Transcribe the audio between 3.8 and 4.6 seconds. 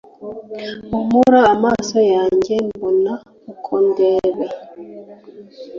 ndebe